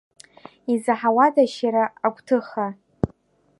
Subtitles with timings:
[0.73, 2.67] Изаҳауадашь иара агәҭыха?